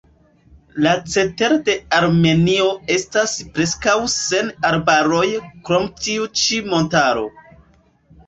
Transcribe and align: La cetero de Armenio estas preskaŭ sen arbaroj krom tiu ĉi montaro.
La 0.83 0.93
cetero 1.15 1.57
de 1.67 1.73
Armenio 1.97 2.65
estas 2.95 3.35
preskaŭ 3.57 3.95
sen 4.13 4.49
arbaroj 4.71 5.27
krom 5.69 5.85
tiu 6.07 6.25
ĉi 6.45 6.59
montaro. 6.73 7.27